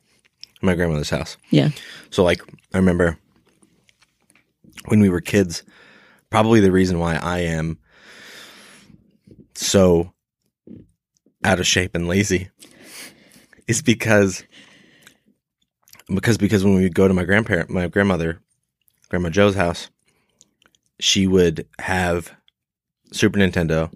[0.56, 1.36] at my grandmother's house.
[1.50, 1.70] Yeah.
[2.10, 3.18] So, like, I remember
[4.86, 5.62] when we were kids,
[6.30, 7.78] probably the reason why I am
[9.54, 10.12] so
[11.44, 12.50] out of shape and lazy
[13.68, 14.44] is because
[16.14, 18.40] because because when we would go to my grandparent my grandmother
[19.08, 19.90] grandma joe's house
[21.00, 22.32] she would have
[23.12, 23.92] super nintendo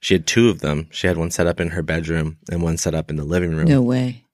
[0.00, 2.76] she had two of them she had one set up in her bedroom and one
[2.76, 4.24] set up in the living room No way.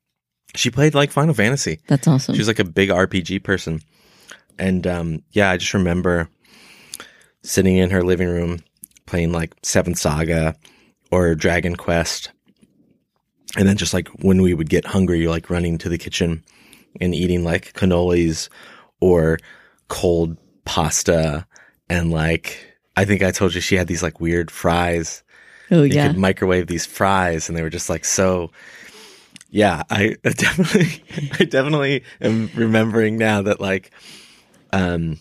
[0.54, 2.34] she played like final fantasy That's awesome.
[2.34, 3.80] She was like a big RPG person.
[4.58, 6.28] And um, yeah, I just remember
[7.42, 8.58] sitting in her living room
[9.06, 10.54] playing like Seventh Saga
[11.10, 12.30] or Dragon Quest.
[13.56, 16.44] And then just like when we would get hungry, like running to the kitchen
[17.00, 18.48] and eating like cannolis
[19.00, 19.38] or
[19.88, 21.46] cold pasta.
[21.88, 25.22] And like, I think I told you she had these like weird fries
[25.70, 26.08] oh you yeah.
[26.08, 28.50] could microwave these fries and they were just like so
[29.50, 31.02] yeah i definitely
[31.38, 33.90] i definitely am remembering now that like
[34.72, 35.18] um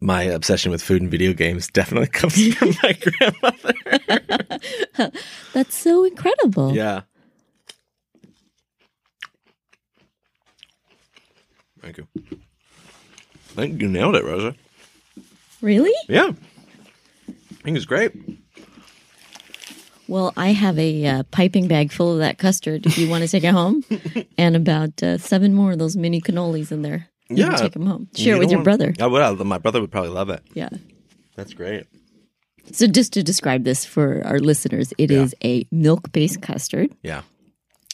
[0.00, 5.10] my obsession with food and video games definitely comes from my grandmother
[5.52, 6.74] That's so incredible.
[6.74, 7.02] yeah
[11.80, 12.06] thank you
[13.56, 14.54] i think you nailed it rosa
[15.62, 15.92] Really?
[16.08, 16.30] yeah
[17.28, 18.12] i think it's great
[20.08, 23.28] Well, I have a uh, piping bag full of that custard if you want to
[23.28, 23.82] take it home,
[24.38, 27.08] and about uh, seven more of those mini cannolis in there.
[27.28, 27.56] You can Yeah.
[27.58, 28.06] take them home.
[28.14, 28.94] Share it with your want- brother.
[29.00, 29.44] I would.
[29.44, 30.42] My brother would probably love it.
[30.54, 30.68] Yeah.
[31.34, 31.86] That's great.
[32.70, 35.50] So, just to describe this for our listeners, it is Yeah.
[35.50, 37.22] a milk based custard Yeah.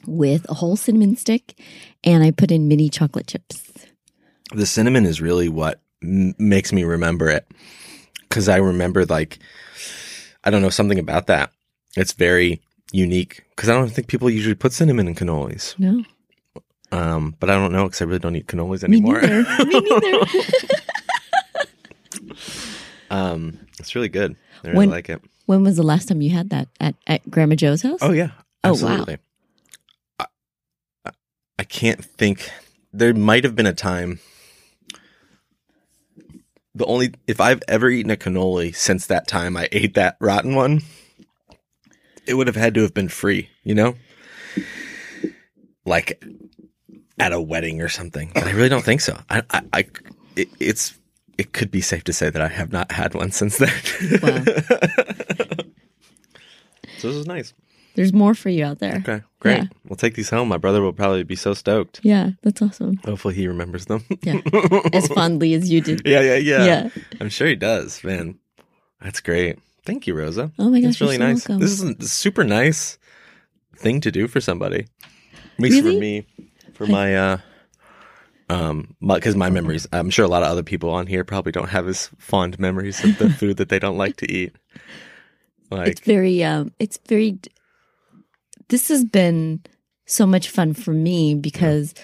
[0.07, 1.59] with a whole cinnamon stick,
[2.05, 3.72] and I put in mini chocolate chips.
[4.55, 7.47] The cinnamon is really what m- makes me remember it
[8.29, 9.39] because I remember like
[10.45, 11.53] I don't know something about that.
[11.97, 12.61] It's very
[12.93, 15.79] unique because I don't think people usually put cinnamon in cannolis.
[15.79, 16.05] No,
[16.91, 19.21] Um, but I don't know because I really don't eat cannolis me anymore.
[19.23, 19.43] neither.
[19.65, 20.27] me neither.
[23.11, 24.37] um, it's really good.
[24.65, 25.23] I really When- like it.
[25.47, 27.99] when was the last time you had that at, at Grandma Joe's house?
[28.03, 28.31] Oh yeah,
[28.65, 28.73] Oh, wow.
[28.73, 29.19] absolutely.
[30.19, 30.27] I-
[31.59, 32.51] I can't think.
[32.93, 34.21] There might have been a time.
[36.75, 40.55] The only if I've ever eaten a cannoli since that time I ate that rotten
[40.55, 40.83] one,
[42.27, 43.97] it would have had to have been free, you know,
[45.85, 46.25] like
[47.19, 48.31] at a wedding or something.
[48.35, 49.19] But I really don't think so.
[49.29, 49.87] I, I, I
[50.37, 50.99] it, it's
[51.39, 53.69] it could be safe to say that I have not had one since then.
[54.23, 54.45] Wow.
[56.99, 57.53] so this is nice.
[57.95, 58.97] There's more for you out there.
[58.97, 59.59] Okay, great.
[59.59, 59.65] Yeah.
[59.87, 60.49] We'll take these home.
[60.49, 62.01] My brother will probably be so stoked.
[62.03, 62.97] Yeah, that's awesome.
[63.05, 64.05] Hopefully, he remembers them.
[64.23, 64.41] Yeah,
[64.93, 66.03] as fondly as you did.
[66.07, 66.89] yeah, yeah, yeah, Yeah.
[67.21, 68.03] I'm sure he does.
[68.03, 68.39] Man,
[69.01, 69.59] that's great.
[69.85, 70.53] Thank you, Rosa.
[70.59, 71.49] Oh my That's gosh, you're really so nice.
[71.49, 71.61] welcome.
[71.61, 72.99] This is a super nice
[73.77, 74.87] thing to do for somebody.
[75.05, 75.95] At least Really?
[75.97, 76.27] for me,
[76.73, 77.39] for my uh,
[78.49, 79.87] um, because my memories.
[79.93, 83.03] I'm sure a lot of other people on here probably don't have as fond memories
[83.05, 84.55] of the food that they don't like to eat.
[85.71, 87.39] Like, It's very, um, it's very.
[88.69, 89.61] This has been
[90.07, 91.95] so much fun for me because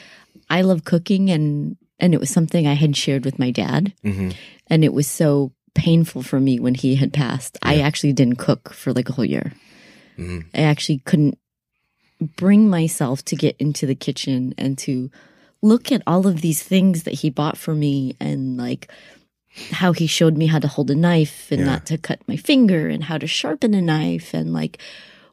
[0.50, 4.32] I love cooking and and it was something I had shared with my dad, mhm.
[4.68, 7.58] and it was so painful for me when he had passed.
[7.62, 9.52] I actually didn't cook for like a whole year.
[10.16, 10.44] Mhm.
[10.54, 11.38] I actually couldn't
[12.36, 15.10] bring myself to get into the kitchen and to
[15.62, 18.88] look at all of these things that he bought for me and like
[19.72, 21.66] how he showed me how to hold a knife and Yeah.
[21.66, 24.78] not to cut my finger and how to sharpen a knife and like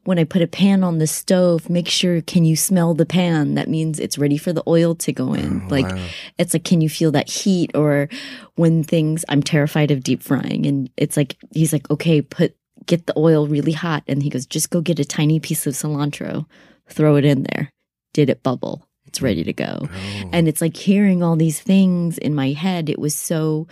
[0.06, 3.56] when I put a pan on the stove, make sure can you smell the pan?
[3.56, 5.64] That means it's ready for the oil to go in.
[5.66, 6.08] Oh, like wow.
[6.38, 8.08] it's like can you feel that heat or
[8.56, 13.08] when things I'm terrified of deep frying and it's like he's like okay, put get
[13.08, 16.46] the oil really hot and he goes just go get a tiny piece of cilantro,
[16.88, 17.72] throw it in there.
[18.14, 18.88] Did it bubble?
[19.08, 19.80] It's ready to go.
[19.82, 20.30] Oh.
[20.32, 22.90] And it's like hearing all these things in my head.
[22.90, 23.68] It was so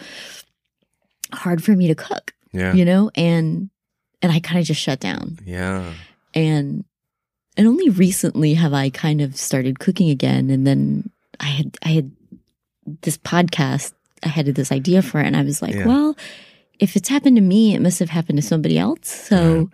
[1.31, 3.11] hard for me to cook, yeah, you know?
[3.15, 3.69] And
[4.21, 5.37] and I kind of just shut down.
[5.45, 5.93] yeah.
[6.33, 6.85] And
[7.55, 11.89] and only recently have I kind of started cooking again and then I had I
[11.89, 12.11] had
[13.01, 13.93] this podcast,
[14.23, 15.85] I had this idea for it, and I was like, Yeah.
[15.85, 16.17] well,
[16.79, 19.07] if it's happened to me, it must have happened to somebody else.
[19.09, 19.69] So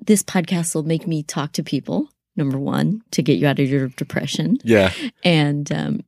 [0.00, 2.08] this podcast will make me talk to people.
[2.36, 4.92] Number one, to get you out of your depression, Yeah.
[5.22, 6.00] and um,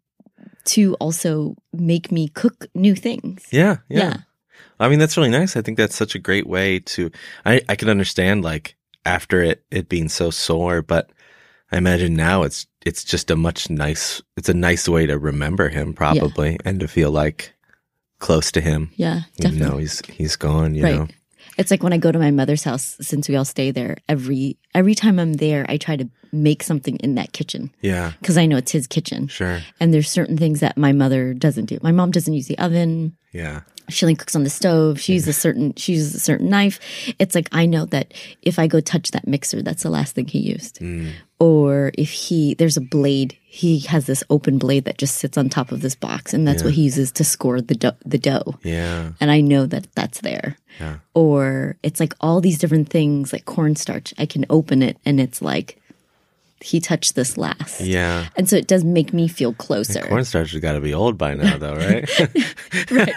[0.66, 3.46] to also make me cook new things.
[3.52, 3.76] Yeah.
[3.88, 3.98] Yeah.
[3.98, 4.16] Yeah.
[4.80, 5.56] I mean, that's really nice.
[5.56, 7.10] I think that's such a great way to,
[7.46, 8.74] I, I can understand like
[9.06, 11.10] after it, it being so sore, but
[11.72, 15.68] I imagine now it's, it's just a much nice, it's a nice way to remember
[15.68, 17.54] him probably and to feel like
[18.18, 18.90] close to him.
[18.96, 19.68] Yeah, definitely.
[19.68, 20.94] though he's, he's gone, you right.
[20.94, 21.08] know?
[21.58, 24.58] It's like when I go to my mother's house, since we all stay there, every
[24.74, 28.12] every time I'm there, I try to make something in that kitchen Yeah.
[28.20, 29.28] because I know it's his kitchen.
[29.28, 29.60] Sure.
[29.80, 31.78] And there's certain things that my mother doesn't do.
[31.82, 33.16] My mom doesn't use the oven.
[33.32, 33.62] Yeah.
[33.88, 35.00] She only cooks on the stove.
[35.00, 36.80] She uses a certain she uses a certain knife.
[37.18, 40.26] It's like I know that if I go touch that mixer, that's the last thing
[40.26, 40.78] he used.
[40.80, 41.12] Mm.
[41.38, 45.48] Or if he there's a blade, he has this open blade that just sits on
[45.48, 48.58] top of this box, and that's what he uses to score the dough, the dough.
[48.62, 49.12] Yeah.
[49.20, 50.56] And I know that that's there.
[50.80, 50.98] Yeah.
[51.14, 54.14] Or it's like all these different things, like cornstarch.
[54.18, 55.80] I can open it, and it's like
[56.60, 57.80] he touched this last.
[57.80, 58.28] Yeah.
[58.36, 60.00] And so it does make me feel closer.
[60.02, 62.08] Cornstarch has got to be old by now, though, right?
[62.90, 63.12] Right.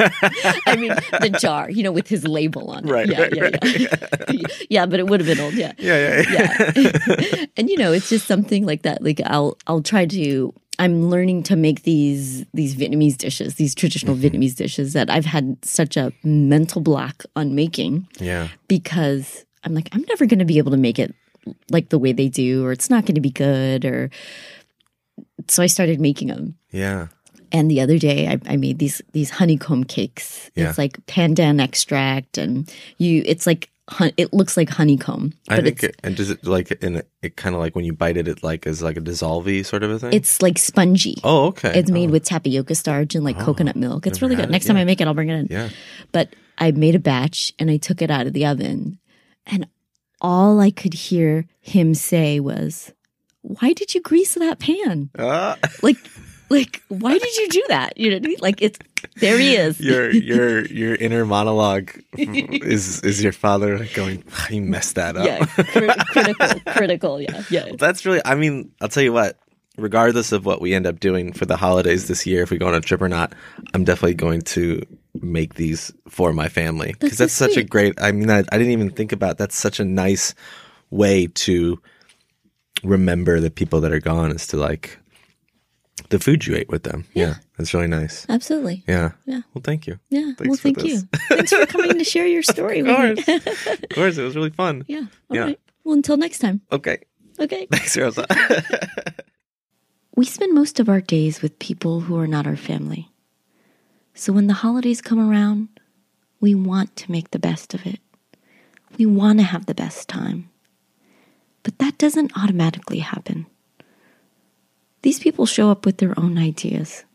[0.67, 2.91] I mean, the jar, you know, with his label on it.
[2.91, 3.95] Right, Yeah, right, yeah,
[4.30, 4.41] yeah.
[4.69, 5.54] yeah, but it would have been old.
[5.54, 5.73] Yeah.
[5.78, 7.45] yeah, yeah, Yeah.
[7.58, 9.04] and you know, it's just something like that.
[9.04, 14.15] Like I'll I'll try to I'm learning to make these these Vietnamese dishes, these traditional
[14.15, 14.38] Mm-hmm.
[14.38, 18.47] Vietnamese dishes that I've had such a mental block on making yeah.
[18.67, 21.13] because I'm like, I'm never going to be able to make it
[21.69, 24.10] like the way they do, or it's not going to be good, or
[25.47, 26.56] so I started making them.
[26.71, 27.08] Yeah.
[27.52, 30.52] And the other day, I, I made these these honeycomb cakes.
[30.56, 30.69] Yeah.
[30.69, 33.23] It's like pandan extract, and you.
[33.25, 33.69] It's like
[34.17, 37.56] it looks like honeycomb, I think, it, and does it like in it, it kind
[37.56, 39.99] of like when you bite it, it like is like a dissolvey sort of a
[39.99, 40.13] thing?
[40.13, 41.17] it's like spongy.
[41.23, 41.78] oh, okay.
[41.78, 43.45] It's made Oh, with tapioca starch and like oh.
[43.45, 44.06] coconut milk.
[44.08, 44.45] It's really good.
[44.45, 44.78] it, Next time.
[44.78, 45.47] I make it, I'll bring it in.
[45.49, 45.69] Yeah.
[46.12, 48.99] But I made a batch and I took it out of the oven,
[49.45, 49.67] and
[50.21, 52.91] all I could hear him say was,
[53.41, 55.10] "Why did you grease that pan?
[55.17, 55.97] Ah, Like,
[56.49, 57.97] like why did you do that?
[57.97, 58.38] You know, what I mean?
[58.41, 58.79] like it's
[59.17, 59.79] there he is.
[59.79, 65.15] your your your inner monologue is is your father like going, "Ah, "You messed that
[65.15, 67.21] up." yeah, cri- critical, critical.
[67.21, 67.71] Yeah, yeah.
[67.77, 68.21] That's really.
[68.25, 69.38] I mean, I'll tell you what.
[69.77, 72.67] Regardless of what we end up doing for the holidays this year, if we go
[72.67, 73.32] on a trip or not,
[73.73, 74.82] I'm definitely going to
[75.21, 77.93] make these for my family because That's that's, such a great.
[78.01, 79.38] I mean, I, I didn't even think about.
[79.38, 80.34] That's such a nice
[80.89, 81.79] way to
[82.84, 84.97] remember the people that are gone is to like
[86.10, 87.05] the food you ate with them.
[87.13, 88.25] Yeah, that's really nice.
[88.29, 88.84] Absolutely.
[88.88, 89.12] Yeah.
[89.25, 89.41] Yeah.
[89.53, 89.99] Well, thank you.
[90.10, 90.32] Yeah.
[90.38, 90.86] Thanks well, thank this.
[90.86, 91.01] you.
[91.29, 93.27] Thanks for coming to share your story Of course.
[93.27, 94.84] of course, it was really fun.
[94.88, 95.05] Yeah.
[95.29, 95.43] All Yeah.
[95.43, 95.60] right.
[95.84, 96.62] Well, until next time.
[96.71, 96.99] Okay.
[97.39, 97.67] Okay.
[97.71, 98.25] Thanks, Rosa.
[100.15, 103.10] We spend most of our days with people who are not our family.
[104.19, 105.69] So when the holidays come around,
[106.41, 108.01] we want to make the best of it.
[108.97, 110.49] We want to have the best time.
[111.63, 113.45] But that doesn't automatically happen.
[115.03, 117.05] These people show up with their own ideas.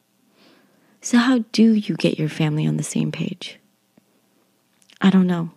[1.03, 3.59] So, how do you get your family on the same page?
[5.03, 5.51] I don't know.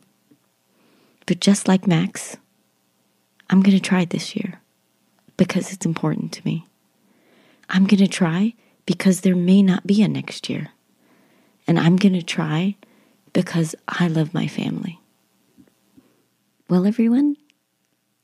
[1.28, 2.36] But just like Max,
[3.50, 4.60] I'm going to try this year
[5.38, 6.66] because it's important to me.
[7.70, 8.54] I'm going to try
[8.86, 10.72] because there may not be a next year.
[11.68, 12.76] And I'm going to try
[13.34, 15.00] because I love my family.
[16.70, 17.38] Well, everyone,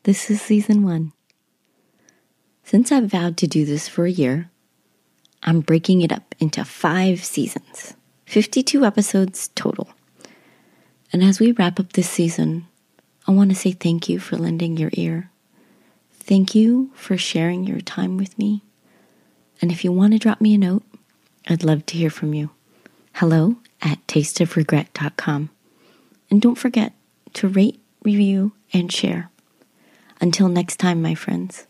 [0.04, 1.14] this is season one.
[2.64, 4.50] Since I've vowed to do this for a year,
[5.44, 7.94] I'm breaking it up into five seasons,
[8.26, 9.90] 52 episodes total.
[11.12, 12.68] And as we wrap up this season,
[13.28, 15.30] I want to say thank you for lending your ear.
[16.14, 18.64] Thank you for sharing your time with me.
[19.62, 20.84] And if you want to drop me a note,
[21.48, 22.50] I'd love to hear from you
[23.13, 25.49] hello at tasteofregret.com.
[26.30, 26.93] And don't forget
[27.34, 29.30] to rate, review, and share.
[30.19, 31.67] Until next time, my friends.